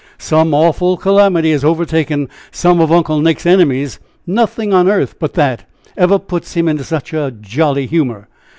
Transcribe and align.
"Some 0.17 0.51
awful 0.55 0.97
calamity 0.97 1.51
has 1.51 1.63
overtaken 1.63 2.27
some 2.49 2.79
of 2.79 2.91
Uncle 2.91 3.21
Nick's 3.21 3.45
enemies. 3.45 3.99
Nothing 4.25 4.73
on 4.73 4.87
earth 4.89 5.19
but 5.19 5.35
that 5.35 5.69
ever 5.95 6.17
puts 6.17 6.55
him 6.55 6.67
into 6.67 6.83
such 6.83 7.13
a 7.13 7.31
jolly 7.39 7.85
humor. 7.85 8.27